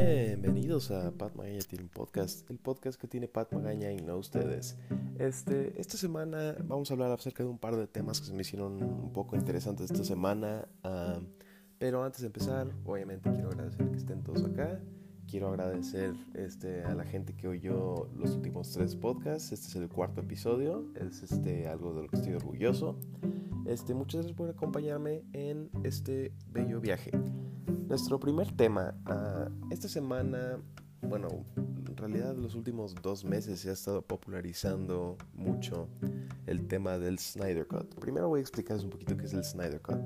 [0.00, 4.16] Bienvenidos a Pat Magaña tiene un podcast, el podcast que tiene Pat Magaña y no
[4.16, 4.78] ustedes.
[5.18, 8.40] Este, esta semana vamos a hablar acerca de un par de temas que se me
[8.40, 10.66] hicieron un poco interesantes esta semana.
[10.84, 11.20] ah,
[11.78, 14.80] pero antes de empezar, obviamente quiero agradecer que estén todos acá.
[15.28, 19.52] Quiero agradecer este, a la gente que oyó los últimos tres podcasts.
[19.52, 20.86] Este es el cuarto episodio.
[20.94, 22.98] Es este, algo de lo que estoy orgulloso.
[23.66, 27.10] Este, muchas gracias por acompañarme en este bello viaje.
[27.90, 30.58] Nuestro primer tema, ah, esta semana,
[31.02, 31.26] bueno,
[31.56, 35.88] en realidad los últimos dos meses se ha estado popularizando mucho
[36.46, 37.92] el tema del Snyder Cut.
[37.96, 39.98] Primero voy a explicarles un poquito qué es el Snyder Cut.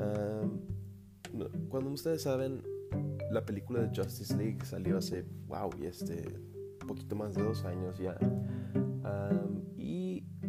[0.00, 0.42] Ah,
[1.32, 2.64] no- cuando ustedes saben,
[3.30, 6.34] la película de Justice League salió hace, wow, y este,
[6.84, 8.18] poquito más de dos años ya.
[9.69, 9.69] Y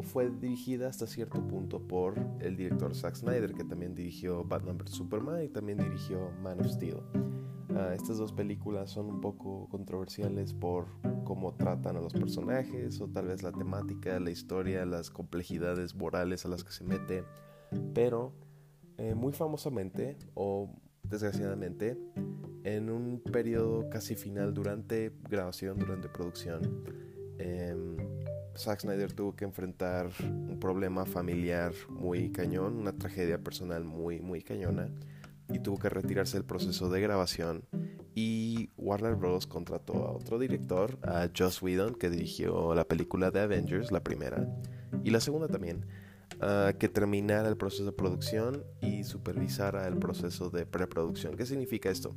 [0.03, 4.91] fue dirigida hasta cierto punto por el director Zack Snyder, que también dirigió Batman vs.
[4.91, 6.97] Superman y también dirigió Man of Steel.
[7.75, 10.87] Ah, estas dos películas son un poco controversiales por
[11.23, 16.45] cómo tratan a los personajes o tal vez la temática, la historia, las complejidades morales
[16.45, 17.23] a las que se mete,
[17.93, 18.33] pero
[18.97, 21.97] eh, muy famosamente o desgraciadamente
[22.63, 26.83] en un periodo casi final durante grabación, durante producción,
[27.37, 27.97] em,
[28.57, 34.41] Zack Snyder tuvo que enfrentar un problema familiar muy cañón, una tragedia personal muy, muy
[34.41, 34.89] cañona,
[35.49, 37.63] y tuvo que retirarse del proceso de grabación.
[38.13, 39.47] Y Warner Bros.
[39.47, 44.47] contrató a otro director, a Joss Whedon, que dirigió la película de Avengers, la primera,
[45.03, 45.85] y la segunda también,
[46.41, 51.35] ah, que terminara el proceso de producción y supervisara el proceso de preproducción.
[51.37, 52.13] ¿Qué significa esto?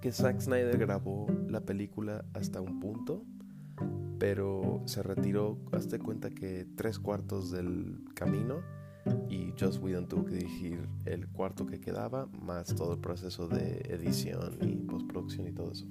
[0.00, 3.24] Que Zack Snyder grabó la película hasta un punto,
[4.22, 8.62] pero se retiró, hazte cuenta que tres cuartos del camino
[9.28, 13.80] y Joss Whedon tuvo que dirigir el cuarto que quedaba, más todo el proceso de
[13.88, 15.88] edición y postproducción y todo eso.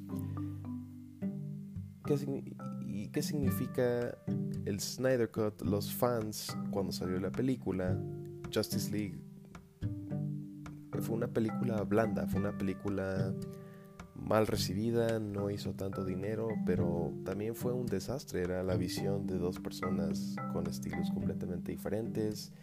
[2.06, 2.46] ¿Qué,
[2.88, 4.18] ¿Y qué significa
[4.64, 5.62] el Snyder Cut?
[5.64, 8.02] Los fans, cuando salió la película,
[8.56, 9.20] Justice League,
[11.02, 13.34] fue una película blanda, fue una película
[14.22, 18.44] mal recibida, no hizo tanto dinero, pero también fue un desastre.
[18.44, 22.54] Era la visión de dos personas con estilos completamente diferentes.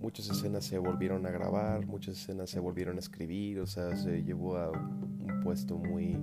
[0.00, 4.24] Muchas escenas se volvieron a grabar, muchas escenas se volvieron a escribir, o sea, se
[4.24, 6.18] llevó a un puesto muy,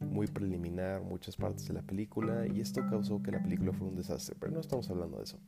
[0.00, 3.96] muy preliminar muchas partes de la película y esto causó que la película fuera un
[3.96, 5.38] desastre, pero no estamos hablando de eso.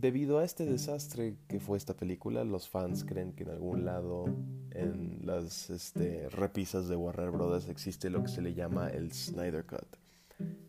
[0.00, 4.26] Debido a este desastre que fue esta película, los fans creen que en algún lado
[4.70, 7.68] en las este, repisas de Warner Bros.
[7.68, 9.96] existe lo que se le llama el Snyder Cut.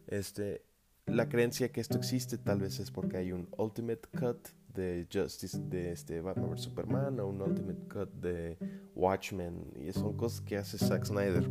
[0.07, 0.63] Este,
[1.05, 5.59] la creencia que esto existe tal vez es porque hay un Ultimate Cut de Justice
[5.59, 8.57] de este Batman vs Superman o un Ultimate Cut de
[8.95, 11.47] Watchmen y son cosas que hace Zack Snyder.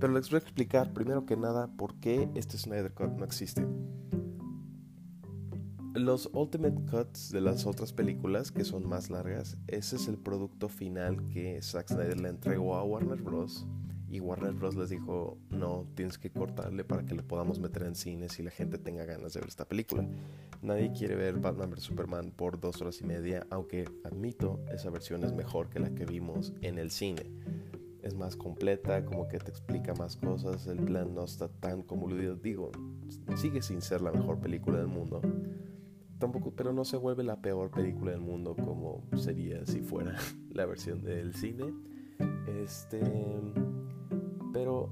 [0.00, 3.64] Pero les voy a explicar primero que nada por qué este Snyder Cut no existe.
[5.96, 10.68] Los Ultimate Cuts de las otras películas, que son más largas, ese es el producto
[10.68, 13.66] final que Zack Snyder le entregó a Warner Bros.
[14.10, 14.76] Y Warner Bros.
[14.76, 18.50] les dijo, no, tienes que cortarle para que lo podamos meter en cines y la
[18.50, 20.06] gente tenga ganas de ver esta película.
[20.60, 21.84] Nadie quiere ver Batman vs.
[21.84, 26.04] Superman por dos horas y media, aunque admito, esa versión es mejor que la que
[26.04, 27.32] vimos en el cine.
[28.02, 32.36] Es más completa, como que te explica más cosas, el plan no está tan convoluido.
[32.36, 32.70] Digo,
[33.34, 35.22] sigue sin ser la mejor película del mundo
[36.18, 40.16] tampoco, pero no se vuelve la peor película del mundo como sería si fuera
[40.50, 41.74] la versión del cine.
[42.46, 43.00] Este,
[44.52, 44.90] pero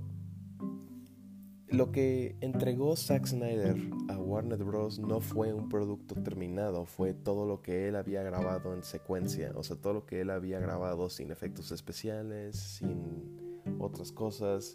[1.69, 3.77] lo que entregó Zack Snyder
[4.09, 4.99] a Warner Bros.
[4.99, 9.63] no fue un producto terminado, fue todo lo que él había grabado en secuencia, o
[9.63, 14.75] sea, todo lo que él había grabado sin efectos especiales, sin otras cosas.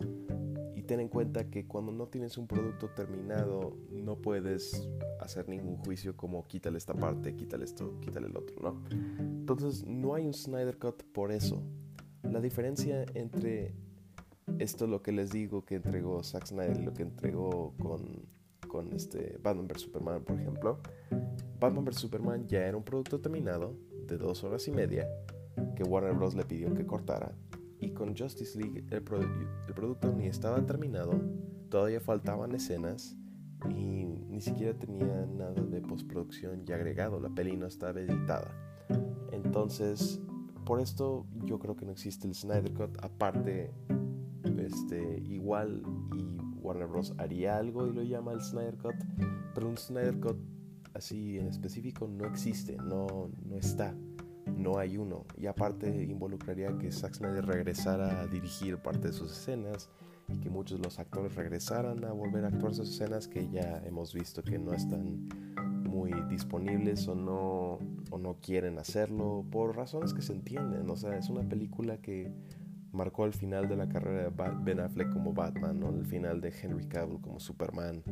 [0.89, 4.89] Ten en cuenta que cuando no tienes un producto terminado, no puedes
[5.19, 8.83] hacer ningún juicio como quítale esta parte, quítale esto, quítale el otro, ¿no?
[9.19, 11.61] Entonces no hay un Snyder Cut por eso.
[12.23, 13.75] La diferencia entre
[14.57, 18.25] esto lo que les digo que entregó Zack Snyder lo que entregó con,
[18.67, 20.79] con este Batman vs Superman, por ejemplo,
[21.59, 23.75] Batman vs Superman ya era un producto terminado
[24.07, 25.07] de dos horas y media
[25.75, 26.33] que Warner Bros.
[26.33, 27.31] le pidió que cortara
[27.79, 31.11] y con Justice League el, produ- el producto ni estaba terminado,
[31.69, 33.15] todavía faltaban escenas
[33.69, 38.53] y ni siquiera tenía nada de postproducción ya agregado, la peli no estaba editada.
[39.31, 40.21] Entonces,
[40.65, 43.71] por esto yo creo que no existe el Snyder Cut, aparte,
[44.57, 45.83] este, igual
[46.15, 47.13] y Warner Bros.
[47.17, 48.95] haría algo y lo llama el Snyder Cut,
[49.55, 50.37] pero un Snyder Cut
[50.93, 53.95] así en específico no existe, no, no está
[54.59, 55.25] no hay uno.
[55.37, 59.89] Y aparte involucraría que Zack Snyder regresara a dirigir parte de sus escenas
[60.27, 63.81] y que muchos de los actores regresaran a volver a actuar sus escenas que ya
[63.85, 65.27] hemos visto que no están
[65.89, 67.79] muy disponibles o no,
[68.11, 70.89] o no quieren hacerlo por razones que se entienden.
[70.89, 72.31] O sea, es una película que
[72.91, 75.89] marcó el final de la carrera de Ben Affleck como Batman, ¿no?
[75.89, 78.03] el final de Henry Cavill como Superman.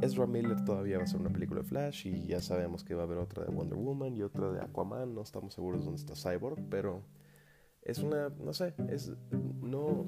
[0.00, 3.02] Ezra Miller todavía va a ser una película de Flash y ya sabemos que va
[3.02, 5.14] a haber otra de Wonder Woman y otra de Aquaman.
[5.14, 7.02] No estamos seguros dónde está Cyborg, pero
[7.82, 9.12] es una, no sé, es,
[9.60, 10.06] no,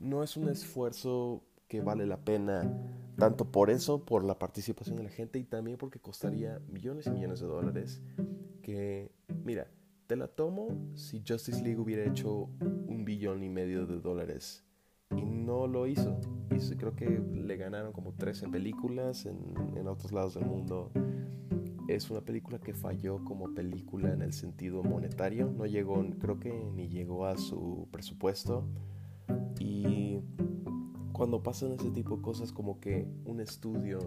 [0.00, 2.62] no es un esfuerzo que vale la pena
[3.16, 7.10] tanto por eso, por la participación de la gente y también porque costaría millones y
[7.10, 8.02] millones de dólares.
[8.62, 9.12] Que,
[9.44, 9.68] mira,
[10.06, 14.67] te la tomo si Justice League hubiera hecho un billón y medio de dólares
[15.16, 16.18] y no lo hizo.
[16.50, 19.38] Y creo que le ganaron como 13 películas en,
[19.76, 20.90] en otros lados del mundo.
[21.88, 25.50] Es una película que falló como película en el sentido monetario.
[25.50, 28.64] No llegó, creo que ni llegó a su presupuesto.
[29.60, 30.20] Y
[31.12, 33.98] cuando pasan ese tipo de cosas como que un estudio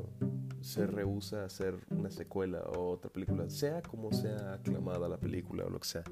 [0.62, 5.66] se rehúsa a hacer una secuela o otra película, sea como sea aclamada la película
[5.66, 6.04] o lo que sea,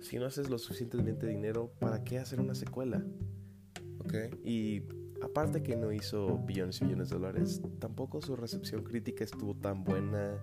[0.00, 3.02] si no haces lo suficientemente dinero, ¿para qué hacer una secuela?
[4.44, 4.82] Y
[5.22, 9.84] aparte que no hizo billones y billones de dólares, tampoco su recepción crítica estuvo tan
[9.84, 10.38] buena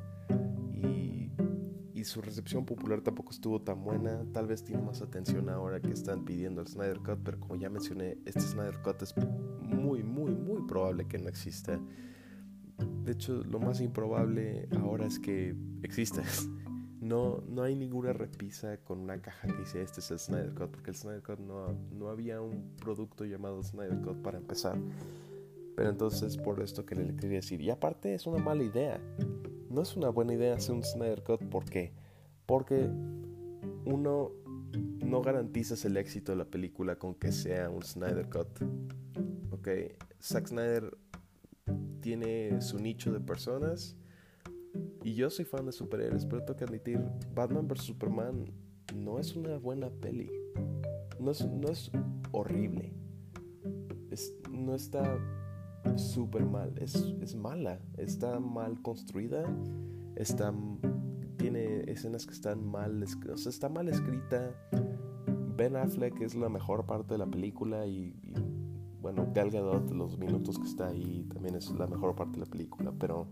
[2.06, 4.24] su recepción popular tampoco estuvo tan buena.
[4.32, 7.70] Tal vez tiene más atención ahora que están pidiendo el Snyder Cut, pero como ya
[7.70, 11.80] mencioné, este Snyder Cut es muy, muy, muy probable que no exista.
[13.04, 16.24] De hecho, lo más improbable ahora es que exista.
[17.06, 20.72] No, no hay ninguna repisa con una caja que dice este es el Snyder Cut,
[20.72, 24.78] porque el Snyder Cut no, no había un producto llamado Snyder Cut para empezar.
[25.76, 27.62] Pero entonces por esto que le quería decir.
[27.62, 29.00] Y aparte es una mala idea
[29.76, 31.44] no es una buena idea hacer un Snyder Cut.
[31.50, 31.92] ¿Por qué?
[32.46, 32.90] Porque
[33.84, 34.32] uno
[35.06, 38.48] no garantizas el éxito de la película con que sea un Snyder Cut.
[39.52, 39.68] Ok,
[40.22, 40.98] Zack Snyder
[42.00, 43.98] tiene su nicho de personas
[45.06, 47.00] y yo soy fan de superhéroes, pero tengo que admitir,
[47.36, 47.84] Batman vs.
[47.84, 48.52] Superman
[48.96, 50.32] no es una buena peli.
[51.20, 51.92] No es, no es
[52.32, 52.92] horrible.
[54.50, 55.20] no está
[55.96, 56.74] súper mal.
[56.80, 59.44] Es, es, mala, está mal construida,
[60.16, 60.52] está,
[61.38, 64.56] tiene escenas que están mal, o sea, está mal escrita.
[65.56, 68.16] Ben Affleck es la mejor parte de la película y,
[69.04, 72.52] bueno, Gal Gadot, los minutos que está ahí, también es la mejor parte de la
[72.52, 73.28] película, pero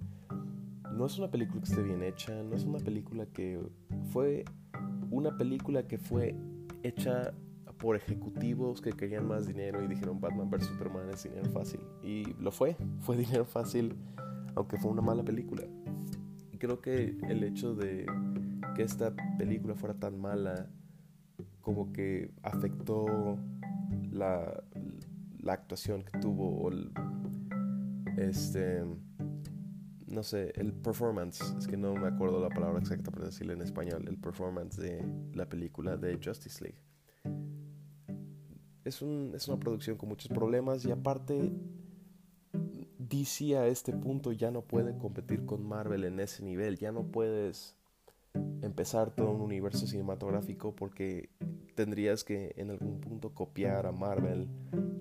[0.95, 3.59] no es una película que esté bien hecha, no es una película que
[4.11, 4.45] fue
[5.09, 6.35] una película que fue
[6.83, 7.33] hecha
[7.77, 11.81] por ejecutivos que querían más dinero y dijeron Batman vs Superman es dinero fácil.
[12.01, 13.95] Y lo fue, fue dinero fácil,
[14.55, 15.63] aunque fue una mala película.
[16.51, 18.05] Y creo que el hecho de
[18.75, 20.67] que esta película fuera tan mala,
[21.61, 23.37] como que afectó
[24.11, 24.63] la,
[25.39, 26.91] la actuación que tuvo, o el,
[28.17, 28.83] este,
[30.13, 33.61] no sé, el performance, es que no me acuerdo la palabra exacta para decirlo en
[33.61, 36.79] español, el performance de la película de Justice League.
[38.85, 41.51] Es, un, es una producción con muchos problemas y aparte
[42.99, 47.03] DC a este punto ya no puede competir con Marvel en ese nivel, ya no
[47.03, 47.75] puedes
[48.61, 51.29] empezar todo un universo cinematográfico porque
[51.75, 54.47] tendrías que en algún punto copiar a Marvel,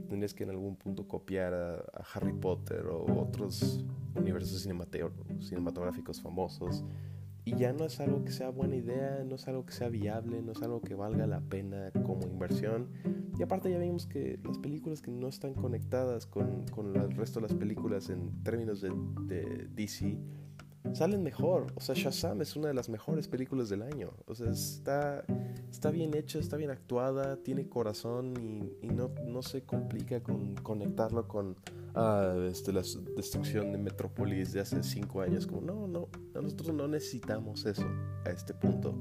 [0.09, 3.85] tendrías que en algún punto copiar a Harry Potter o otros
[4.15, 4.67] universos
[5.41, 6.85] cinematográficos famosos.
[7.45, 10.43] Y ya no es algo que sea buena idea, no es algo que sea viable,
[10.43, 12.89] no es algo que valga la pena como inversión.
[13.37, 17.41] Y aparte ya vimos que las películas que no están conectadas con, con el resto
[17.41, 18.93] de las películas en términos de,
[19.23, 20.17] de, DC
[20.95, 21.67] salen mejor.
[21.75, 24.11] O sea, Shazam es una de las mejores películas del año.
[24.27, 25.25] O sea, está,
[25.71, 30.55] está bien hecha, está bien actuada, tiene corazón y, y no, no se complica con
[30.57, 31.57] conectarlo con
[31.95, 32.83] ah, este, la
[33.17, 35.47] destrucción de Metrópolis de hace cinco años.
[35.47, 37.87] Como, no, no, nosotros no necesitamos eso
[38.25, 38.95] a este punto.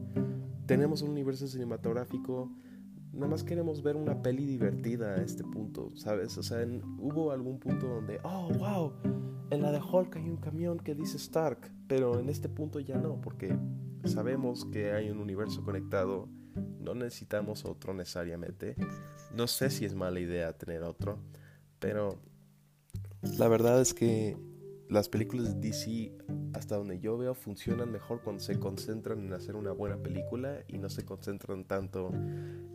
[0.65, 2.51] Tenemos un universo cinematográfico,
[3.13, 6.37] nada más queremos ver una peli divertida a este punto, ¿sabes?
[6.37, 6.65] O sea,
[6.99, 8.93] hubo algún punto donde, oh, wow,
[9.49, 12.97] en la de Hulk hay un camión que dice Stark, pero en este punto ya
[12.97, 13.55] no, porque
[14.05, 16.29] sabemos que hay un universo conectado,
[16.79, 18.75] no necesitamos otro necesariamente.
[19.35, 21.19] No sé si es mala idea tener otro,
[21.79, 22.17] pero
[23.37, 24.37] la verdad es que
[24.91, 26.11] las películas de DC,
[26.53, 30.79] hasta donde yo veo, funcionan mejor cuando se concentran en hacer una buena película y
[30.79, 32.11] no se concentran tanto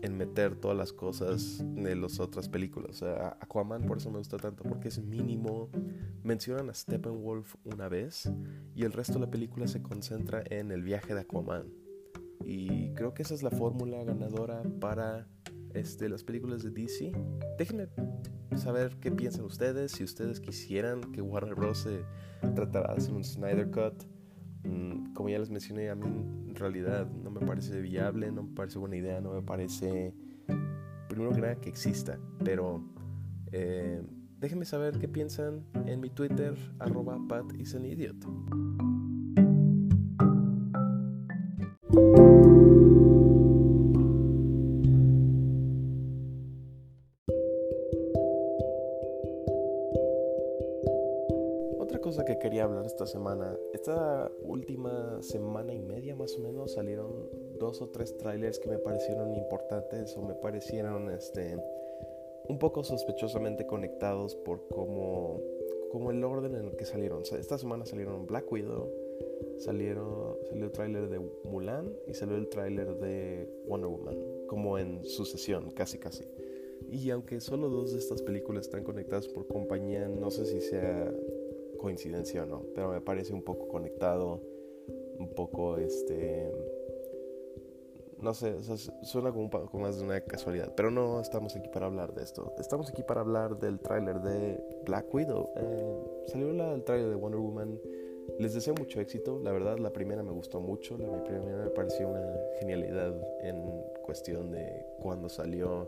[0.00, 2.90] en meter todas las cosas de las otras películas.
[2.90, 5.68] O sea, Aquaman por eso me gusta tanto, porque es mínimo.
[6.22, 8.32] Mencionan a Steppenwolf una vez
[8.74, 11.66] y el resto de la película se concentra en el viaje de Aquaman.
[12.46, 15.28] y creo que esa es la fórmula ganadora para
[15.74, 17.12] este, las películas de DC.
[17.58, 17.88] Déjenme
[18.54, 21.78] saber qué piensan ustedes, si ustedes quisieran que Warner Bros.
[21.78, 22.04] se
[22.54, 24.04] tratara de hacer un Snyder Cut.
[24.64, 28.54] Mm, como ya les mencioné, a mí en realidad no me parece viable, no me
[28.54, 30.14] parece buena idea, no me parece,
[31.08, 32.18] primero que nada, que exista.
[32.44, 32.82] Pero
[33.52, 34.02] eh,
[34.38, 38.16] déjenme saber qué piensan en mi Twitter, arroba Pat is an idiot.
[53.06, 53.56] Semana.
[53.72, 58.78] Esta última semana y media más o menos salieron dos o tres trailers que me
[58.78, 61.56] parecieron importantes o me parecieron este
[62.48, 65.40] un poco sospechosamente conectados por cómo
[65.90, 67.22] como el orden en el que salieron.
[67.22, 68.90] esta semana salieron Black Widow,
[69.58, 75.04] salieron salió el tráiler de Mulan y salió el tráiler de Wonder Woman, como en
[75.04, 76.24] sucesión, casi casi.
[76.90, 81.12] Y aunque solo dos de estas películas están conectadas por compañía, no sé si sea
[81.86, 84.40] coincidencia o no, pero me parece un poco conectado,
[85.20, 86.52] un poco este...
[88.18, 88.56] No sé,
[89.02, 92.24] suena como un poco más de una casualidad, pero no estamos aquí para hablar de
[92.24, 92.52] esto.
[92.58, 95.48] Estamos aquí para hablar del tráiler de Black Widow.
[95.54, 97.78] Eh, salió el tráiler de Wonder Woman.
[98.40, 99.38] Les deseo mucho éxito.
[99.44, 100.98] La verdad, la primera me gustó mucho.
[100.98, 103.62] La primera me pareció una genialidad en
[104.02, 105.86] cuestión de cuando salió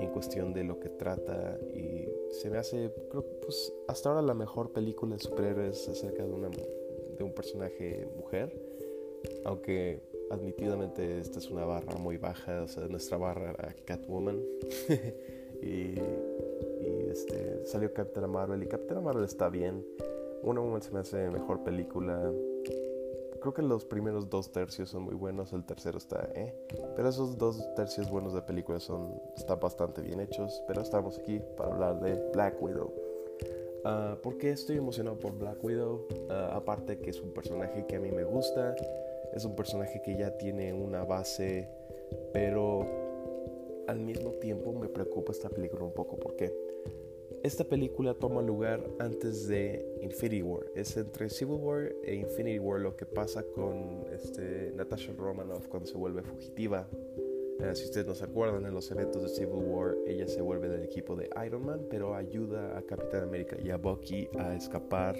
[0.00, 4.34] en cuestión de lo que trata y se me hace, creo pues hasta ahora la
[4.34, 8.52] mejor película de superhéroes acerca de, una, de un personaje mujer,
[9.44, 10.00] aunque
[10.30, 14.40] admitidamente esta es una barra muy baja, o sea, nuestra barra era Catwoman.
[15.62, 15.94] Y,
[17.10, 19.82] este, salió Captain Marvel y Captain Marvel está bien,
[20.42, 22.30] Una Woman se me hace mejor película,
[23.44, 26.54] creo que los primeros dos tercios son muy buenos, el tercero está, eh.
[26.96, 30.62] Pero esos dos tercios buenos de película son, están bastante bien hechos.
[30.66, 32.90] Pero estamos aquí para hablar de Black Widow.
[33.84, 36.06] Uh, ¿Por qué estoy emocionado por Black Widow?
[36.30, 38.74] Uh, aparte que es un personaje que a mí me gusta,
[39.34, 41.68] es un personaje que ya tiene una base,
[42.32, 42.86] pero
[43.86, 46.16] al mismo tiempo me preocupa esta película un poco.
[46.16, 46.63] ¿Por qué?
[47.44, 50.64] Esta película toma lugar antes de Infinity War.
[50.74, 55.86] Es entre Civil War e Infinity War lo que pasa con este, Natasha Romanoff cuando
[55.86, 56.88] se vuelve fugitiva.
[57.60, 60.70] Eh, si ustedes no se acuerdan, en los eventos de Civil War ella se vuelve
[60.70, 65.14] del equipo de Iron Man, pero ayuda a Capitán América y a Bucky a escapar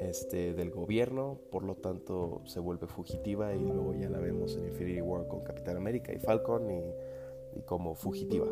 [0.00, 4.66] este, del gobierno, por lo tanto se vuelve fugitiva y luego ya la vemos en
[4.66, 8.48] Infinity War con Capitán América y Falcon y, y como fugitiva.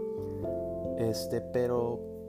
[0.99, 2.20] Este, pero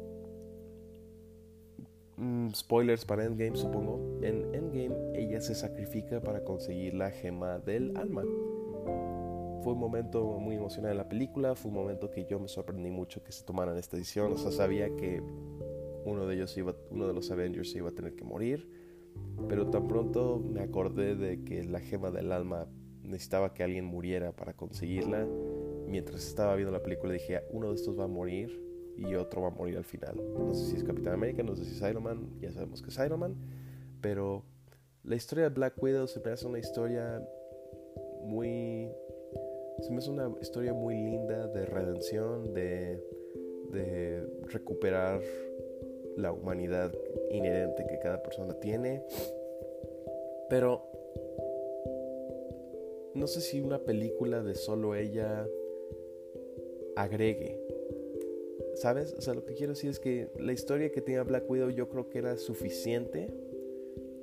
[2.22, 4.20] Mm, spoilers para Endgame, supongo.
[4.22, 8.22] En Endgame ella se sacrifica para conseguir la gema del alma.
[9.64, 12.92] Fue un momento muy emocionante en la película, fue un momento que yo me sorprendí
[12.92, 14.34] mucho que se tomaran esta edición.
[14.34, 15.20] O sea, sabía que
[16.06, 18.70] uno de ellos iba, uno de los Avengers iba a tener que morir,
[19.50, 22.68] pero tan pronto me acordé de que la gema del alma
[23.02, 25.28] necesitaba que alguien muriera para conseguirla.
[25.88, 29.48] Mientras estaba viendo la película dije, uno de estos va a morir y otro va
[29.48, 30.16] a morir al final.
[30.38, 32.90] No sé si es Capitán América, no sé si es Iron Man, ya sabemos que
[32.90, 33.36] es Iron Man,
[34.02, 34.44] pero
[35.04, 37.26] la historia de Black Widow se me hace una historia
[38.24, 38.92] muy...
[39.80, 43.04] Se me hace una historia muy linda de redención, de,
[43.72, 45.22] de recuperar
[46.18, 46.94] la humanidad
[47.32, 49.04] inherente que cada persona tiene.
[50.50, 50.86] Pero
[53.16, 55.48] no sé si una película de solo ella
[56.96, 57.61] agregue
[58.82, 59.14] ¿Sabes?
[59.16, 61.88] O sea, lo que quiero decir es que la historia que tenía Black Widow yo
[61.88, 63.32] creo que era suficiente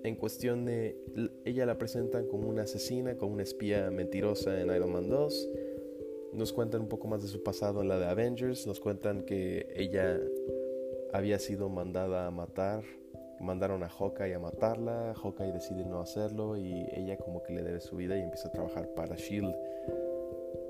[0.03, 0.97] en cuestión de
[1.45, 5.51] ella la presentan como una asesina, como una espía mentirosa en Iron Man 2.
[6.33, 9.69] Nos cuentan un poco más de su pasado en la de Avengers, nos cuentan que
[9.77, 10.21] ella
[11.13, 12.83] había sido mandada a matar,
[13.39, 17.79] mandaron a Hawkeye a matarla, Hawkeye decide no hacerlo y ella como que le debe
[17.79, 19.55] su vida y empieza a trabajar para Shield.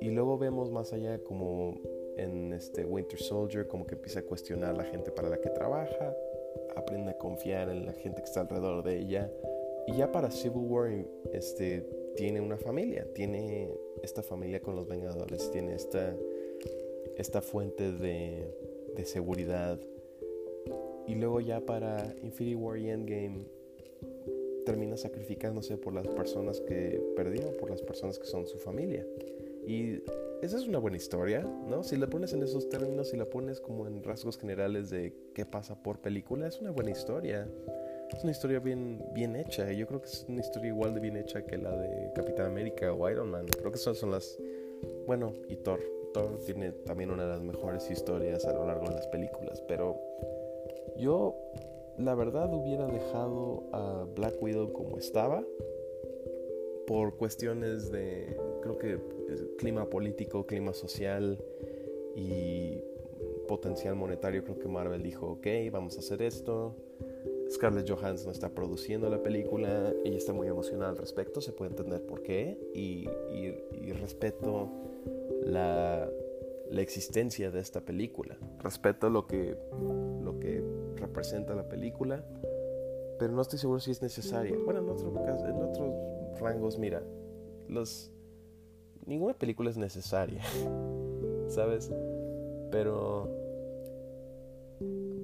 [0.02, 1.80] Y luego vemos más allá como
[2.18, 5.50] en este Winter Soldier como que empieza a cuestionar a la gente para la que
[5.50, 6.14] trabaja,
[6.76, 9.30] aprende a confiar en la gente que está alrededor de ella
[9.86, 10.90] y ya para Civil War
[11.32, 13.70] este tiene una familia, tiene
[14.02, 16.14] esta familia con los Vengadores, tiene esta
[17.16, 18.54] esta fuente de,
[18.96, 19.80] de seguridad
[21.06, 23.46] y luego ya para Infinity War y Endgame
[24.66, 29.06] termina sacrificándose por las personas que perdió, por las personas que son su familia.
[29.66, 30.02] Y
[30.40, 31.82] esa es una buena historia, ¿no?
[31.82, 35.44] Si la pones en esos términos, si la pones como en rasgos generales de qué
[35.44, 37.48] pasa por película, es una buena historia.
[38.12, 39.70] es una historia bien, bien hecha.
[39.72, 42.92] Yo creo que es una historia igual de bien hecha que la de Capitán América
[42.92, 43.46] o Iron Man.
[43.46, 44.38] Creo que esas son las...
[45.06, 45.80] Bueno, y Thor.
[46.14, 49.60] Thor tiene también una de las mejores historias a lo largo de las películas.
[49.66, 50.00] Pero
[50.96, 51.36] yo,
[51.98, 55.44] la verdad, hubiera dejado a Black Widow como estaba.
[56.88, 58.98] Por cuestiones de, creo que,
[59.58, 61.38] clima político, clima social
[62.16, 62.82] y
[63.46, 64.42] potencial monetario.
[64.42, 66.74] Creo que Marvel dijo, ok, vamos a hacer esto
[67.50, 72.02] Scarlett Johansson está produciendo la película, ella está muy emocionada al respecto, se puede entender
[72.02, 73.08] por qué, y,
[73.92, 74.70] respeto
[75.42, 76.10] la,
[76.72, 79.56] existencia de esta película, respeto lo que,
[80.22, 80.62] lo que
[80.96, 82.22] representa la película,
[83.18, 84.54] pero no estoy seguro si es necesaria.
[84.64, 87.02] Bueno, en, otro otros rangos, mira,
[87.68, 88.10] los,
[89.06, 90.42] ninguna película es necesaria,
[91.48, 91.90] ¿sabes?
[92.70, 93.38] Pero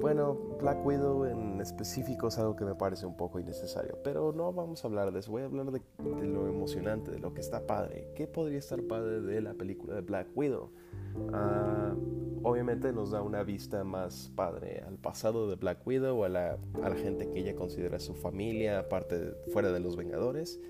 [0.05, 4.53] bueno, Black Widow en específico es algo que me parece un poco innecesario, pero no
[4.53, 5.81] vamos a hablar de eso, voy a hablar de,
[6.27, 8.09] lo emocionante, de lo que está padre.
[8.15, 10.71] ¿Qué podría estar padre de la película de Black Widow?
[11.33, 11.95] Ah,
[12.43, 16.89] obviamente nos da una vista más padre al pasado de Black Widow, a la, a
[16.89, 20.61] la gente que ella considera su familia, aparte fuera de los Vengadores.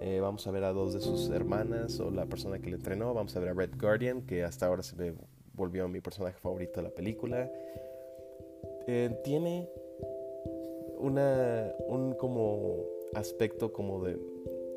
[0.00, 3.14] Eh, vamos a ver a dos de sus hermanas o la persona que le entrenó.
[3.14, 5.14] Vamos a ver a Red Guardian, que hasta ahora se me
[5.54, 7.50] volvió mi personaje favorito de la película.
[8.86, 9.68] Eh, tiene
[10.98, 12.84] una, un como
[13.14, 14.18] aspecto como de,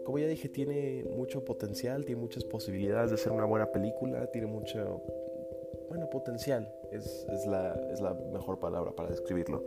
[0.05, 4.47] como ya dije, tiene mucho potencial, tiene muchas posibilidades de ser una buena película, tiene
[4.47, 5.01] mucho,
[5.89, 9.63] bueno, potencial, es, es, la, es la mejor palabra para describirlo.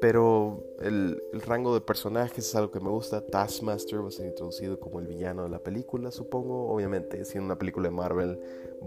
[0.00, 3.24] Pero el, el, rango de personajes es algo que me gusta.
[3.24, 6.68] Taskmaster va a ser introducido como el villano de la película, supongo.
[6.68, 8.38] Obviamente, siendo una película de Marvel,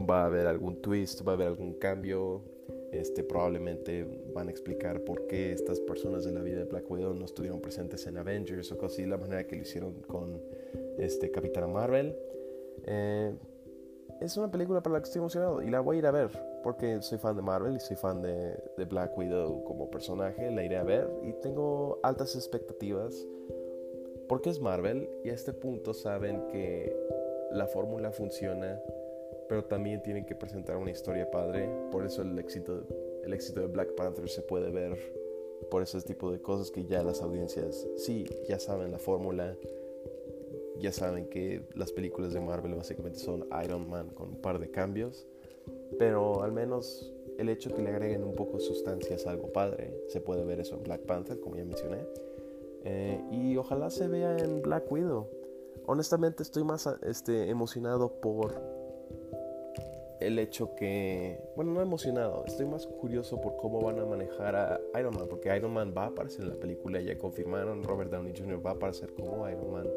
[0.10, 2.44] va a haber algún twist, va a haber algún cambio.
[2.92, 7.14] Este, probablemente van a explicar por qué estas personas de la vida de Black Widow
[7.14, 10.42] no estuvieron presentes en Avengers o así, la manera que lo hicieron con
[10.98, 12.16] este, Capitana Marvel.
[12.86, 13.36] Eh,
[14.22, 16.49] es una película para la que estoy emocionado y la voy a ir a ver
[16.64, 20.52] porque soy fan de Marvel y soy fan de, de Black Widow como personaje.
[20.52, 23.28] La iré a ver y tengo altas expectativas
[24.28, 26.96] porque es Marvel y a este punto saben que
[27.52, 28.80] la fórmula funciona
[29.50, 31.68] pero también tienen que presentar una historia padre.
[31.92, 32.84] Por eso el éxito,
[33.24, 34.96] el éxito de Black Panther se puede ver
[35.72, 39.58] por ese tipo de cosas que ya las audiencias sí, ya saben la fórmula,
[40.78, 44.70] ya saben que las películas de Marvel básicamente son Iron Man con un par de
[44.70, 45.28] cambios,
[45.98, 49.94] pero al menos el hecho que le agreguen un poco de sustancia es algo padre.
[50.08, 52.06] Se puede ver eso en Black Panther, como ya mencioné.
[52.84, 55.28] Eh, y ojalá se vea en Black Widow.
[55.86, 58.62] Honestamente estoy más este, emocionado por
[60.20, 64.82] el hecho que, bueno, no emocionado, estoy más curioso por cómo van a manejar a
[65.00, 68.34] Iron Man, porque Iron Man va a aparecer en la película, ya confirmaron, Robert Downey
[68.38, 68.64] Jr.
[68.64, 69.88] va a aparecer como Iron Man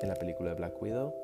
[0.00, 1.14] en la película de Black Widow.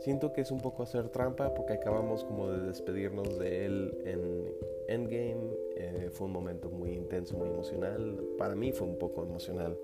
[0.00, 4.52] Siento que es un poco hacer trampa porque acabamos como de despedirnos de él en
[4.88, 5.50] Endgame.
[5.76, 8.20] Eh, fue un momento muy intenso, muy emocional.
[8.38, 9.76] Para mí fue un poco emocional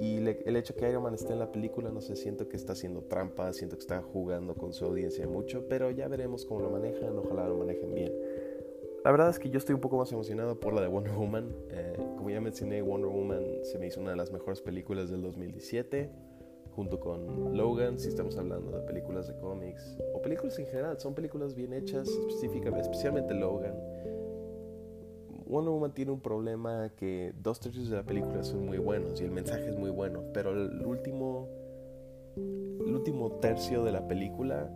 [0.00, 2.72] y el hecho que Iron Man esté en la película, no sé, siento que está
[2.72, 6.70] haciendo trampa, siento que está jugando con su audiencia mucho, pero ya veremos cómo lo
[6.70, 8.12] manejan, ojalá lo manejen bien.
[9.04, 11.54] La verdad es que yo estoy un poco más emocionado por la de Wonder Woman.
[11.70, 15.20] Eh, como ya mencioné, Wonder Woman se me hizo una de las mejores películas del
[15.20, 16.10] 2017,
[16.74, 21.14] junto con Logan, si estamos hablando de películas de cómics, o películas en general, son
[21.14, 23.74] películas bien hechas, específicamente, especialmente Logan
[25.50, 29.24] Wonder Woman tiene un problema que dos tercios de la película son muy buenos y
[29.24, 31.48] el mensaje es muy bueno, pero el último,
[32.36, 34.70] el último tercio de la película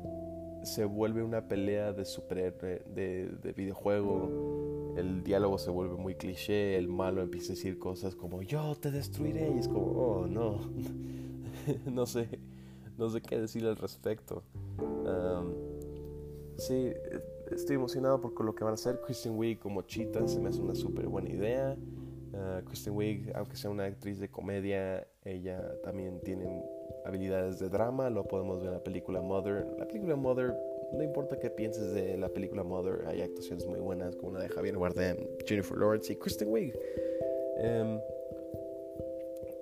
[0.64, 4.94] se vuelve una pelea de superhéroe, de, de videojuego.
[4.96, 8.90] El diálogo se vuelve muy cliché, el malo empieza a decir cosas como yo te
[8.90, 10.58] destruiré y es como, oh no,
[11.86, 12.28] no sé,
[12.98, 14.42] no sé qué decir al respecto.
[16.56, 16.92] sí,
[17.50, 19.00] estoy emocionado por lo que van a hacer.
[19.00, 21.76] Kristen Wiig como Cheetah se me hace una súper buena idea.
[22.32, 26.64] Uh, Kristen Wiig, aunque sea una actriz de comedia, ella también tiene
[27.04, 28.10] habilidades de drama.
[28.10, 29.66] Lo podemos ver en la película Mother.
[29.78, 30.56] La película Mother,
[30.92, 34.48] no importa qué pienses de la película Mother, hay actuaciones muy buenas como la de
[34.48, 36.74] Javier Bardem, Jennifer Lawrence y Kristen Wiig.
[37.58, 38.00] Em,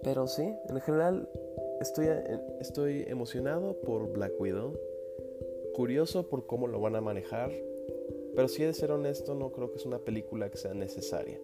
[0.02, 1.28] pero sí, en general
[1.82, 2.08] estoy,
[2.60, 4.78] estoy emocionado por Black Widow.
[5.74, 7.50] Curioso por cómo lo van a manejar
[8.34, 11.38] pero si he de ser honesto, no creo que es una película que sea necesaria.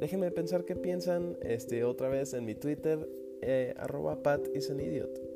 [0.00, 3.08] Déjenme pensar qué piensan este, otra vez en mi Twitter,
[3.40, 5.27] eh, arroba Pat is an idiot.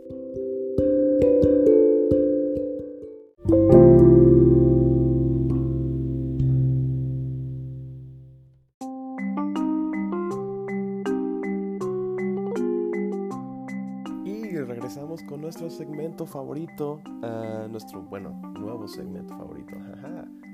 [15.83, 19.75] Segmento favorito, uh, nuestro, bueno, nuevo segmento favorito.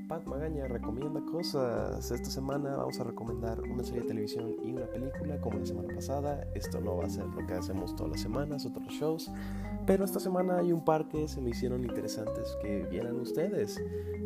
[0.09, 2.11] Pat Magaña recomienda cosas.
[2.11, 5.95] Esta semana vamos a recomendar una serie de televisión y una película como la semana
[5.95, 6.47] pasada.
[6.55, 9.31] Esto no va a ser lo que hacemos todas las semanas, otros shows.
[9.87, 13.79] Pero esta semana hay un par que se me hicieron interesantes que vieran ustedes.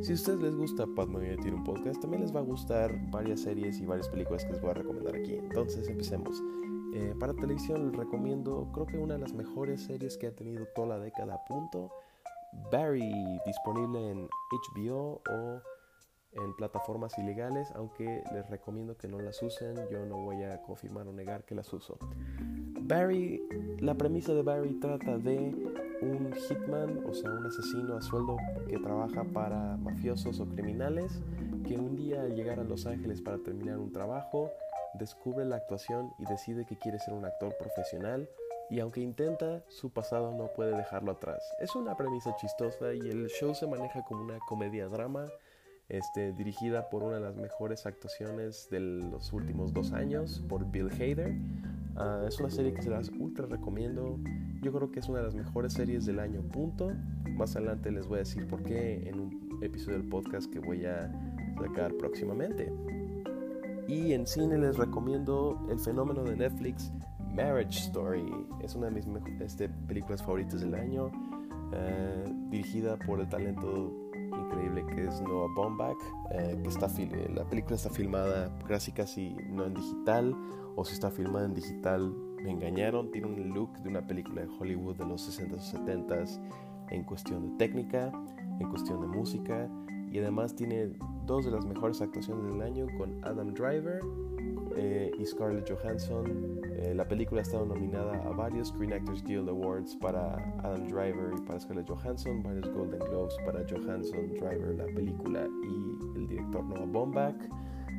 [0.03, 2.93] Si a ustedes les gusta Pat Magaña tiene un podcast, también les va a gustar
[3.11, 5.35] varias series y varias películas que les voy a recomendar aquí.
[5.35, 6.41] Entonces empecemos.
[6.95, 10.89] Eh, para televisión recomiendo, creo que una de las mejores series que ha tenido toda
[10.89, 11.91] la década a punto.
[12.71, 15.63] Barry, disponible en HBO o
[16.33, 21.07] en plataformas ilegales, aunque les recomiendo que no las usen, yo no voy a confirmar
[21.07, 21.99] o negar que las uso.
[22.83, 23.41] Barry,
[23.81, 25.37] la premisa de Barry trata de
[26.03, 28.37] un hitman, o sea, un asesino a sueldo
[28.69, 31.23] que trabaja para mafiosos o criminales,
[31.67, 34.51] que un día al llegar a Los Ángeles para terminar un trabajo,
[34.95, 38.29] descubre la actuación y decide que quiere ser un actor profesional
[38.71, 41.43] y aunque intenta, su pasado no puede dejarlo atrás.
[41.61, 45.29] Es una premisa chistosa y el show se maneja como una comedia-drama
[45.89, 50.89] este, dirigida por una de las mejores actuaciones de los últimos dos años, por Bill
[50.91, 51.35] Hader.
[51.97, 54.19] Ah, es una serie que se las ultra recomiendo.
[54.63, 56.93] Yo creo que es una de las mejores series del año, punto.
[57.37, 60.87] Más adelante les voy a decir por qué en un episodio del podcast que voy
[60.87, 61.13] a
[61.61, 62.73] sacar próximamente.
[63.89, 66.93] Y en cine les recomiendo el fenómeno de Netflix
[67.35, 68.31] Marriage Story.
[68.63, 69.07] Es una de mis
[69.41, 71.11] este, películas favoritas del año,
[71.73, 75.97] ah, dirigida por el talento increíble que es Noah Baumbach,
[76.33, 76.89] eh, que está
[77.35, 80.35] la película está filmada casi casi no en digital,
[80.77, 84.49] o si está filmada en digital me engañaron, tiene un look de una película de
[84.59, 86.41] Hollywood de los 60s o 70s
[86.91, 88.13] en cuestión de técnica,
[88.59, 89.69] en cuestión de música,
[90.13, 90.91] y además tiene
[91.25, 94.01] dos de las mejores actuaciones del año con Adam Driver
[94.77, 96.61] eh, y Scarlett Johansson.
[96.77, 101.33] Eh, la película ha estado nominada a varios Screen Actors Guild Awards para Adam Driver
[101.37, 106.63] y para Scarlett Johansson, varios Golden Globes para Johansson, Driver, la película y el director
[106.63, 107.37] Noah Baumbach,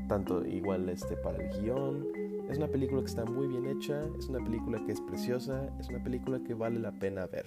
[0.07, 2.07] tanto igual este para el guion.
[2.49, 5.89] Es una película que está muy bien hecha, es una película que es preciosa, es
[5.89, 7.45] una película que vale la pena ver.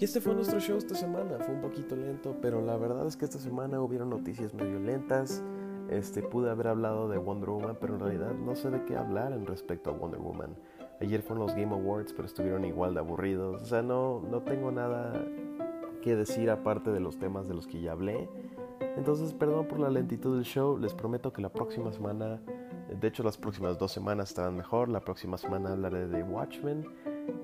[0.00, 1.38] Y este fue nuestro show esta semana.
[1.40, 5.42] Fue un poquito lento, pero la verdad es que esta semana hubieron noticias medio lentas.
[5.90, 9.32] Este, pude haber hablado de Wonder Woman, pero en realidad no sé de qué hablar
[9.32, 10.54] en respecto a Wonder Woman.
[11.00, 13.60] Ayer fueron los Game Awards, pero estuvieron igual de aburridos.
[13.60, 15.20] O sea, no, no tengo nada
[16.00, 18.28] que decir aparte de los temas de los que ya hablé.
[18.96, 20.78] Entonces, perdón por la lentitud del show.
[20.78, 22.40] Les prometo que la próxima semana,
[22.88, 24.90] de hecho las próximas dos semanas estarán mejor.
[24.90, 26.86] La próxima semana hablaré de Watchmen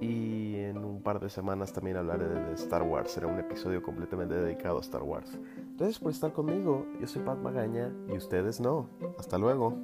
[0.00, 3.10] y en un par de semanas también hablaré de Star Wars.
[3.10, 5.38] Será un episodio completamente dedicado a Star Wars.
[5.76, 6.86] Gracias por estar conmigo.
[7.00, 8.88] Yo soy Pat Magaña y ustedes no.
[9.18, 9.76] Hasta luego.